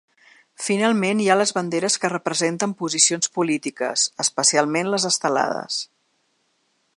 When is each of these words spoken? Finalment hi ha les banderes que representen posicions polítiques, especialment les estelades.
Finalment 0.67 1.19
hi 1.19 1.27
ha 1.33 1.35
les 1.41 1.51
banderes 1.57 1.97
que 2.05 2.11
representen 2.13 2.73
posicions 2.79 3.31
polítiques, 3.37 4.07
especialment 4.25 4.91
les 4.95 5.07
estelades. 5.11 5.77